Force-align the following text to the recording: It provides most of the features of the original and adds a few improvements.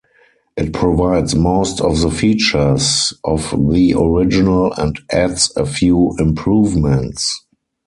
It 0.57 0.73
provides 0.73 1.35
most 1.35 1.79
of 1.79 2.01
the 2.01 2.09
features 2.09 3.13
of 3.23 3.51
the 3.71 3.93
original 3.93 4.73
and 4.73 4.99
adds 5.11 5.53
a 5.55 5.63
few 5.63 6.15
improvements. 6.17 7.45